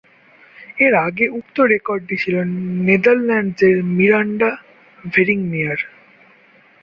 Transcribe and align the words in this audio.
এর 0.77 0.93
আগে 1.07 1.25
উক্ত 1.39 1.57
রেকর্ডটি 1.73 2.15
ছিল 2.23 2.35
নেদারল্যান্ডসের 2.87 3.77
মিরান্ডা 3.97 4.49
ভেরিংমিয়ার। 5.03 5.79